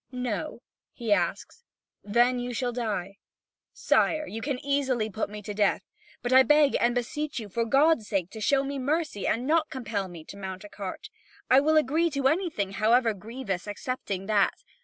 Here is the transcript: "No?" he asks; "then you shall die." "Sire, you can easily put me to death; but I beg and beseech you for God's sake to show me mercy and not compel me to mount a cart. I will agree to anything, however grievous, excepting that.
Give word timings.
"No?" 0.11 0.63
he 0.93 1.13
asks; 1.13 1.63
"then 2.03 2.39
you 2.39 2.55
shall 2.55 2.71
die." 2.71 3.17
"Sire, 3.71 4.25
you 4.25 4.41
can 4.41 4.57
easily 4.65 5.11
put 5.11 5.29
me 5.29 5.43
to 5.43 5.53
death; 5.53 5.83
but 6.23 6.33
I 6.33 6.41
beg 6.41 6.75
and 6.79 6.95
beseech 6.95 7.39
you 7.39 7.47
for 7.47 7.65
God's 7.65 8.07
sake 8.07 8.31
to 8.31 8.41
show 8.41 8.63
me 8.63 8.79
mercy 8.79 9.27
and 9.27 9.45
not 9.45 9.69
compel 9.69 10.07
me 10.07 10.23
to 10.25 10.37
mount 10.37 10.63
a 10.63 10.69
cart. 10.69 11.09
I 11.51 11.59
will 11.59 11.77
agree 11.77 12.09
to 12.09 12.27
anything, 12.27 12.71
however 12.71 13.13
grievous, 13.13 13.67
excepting 13.67 14.25
that. 14.25 14.63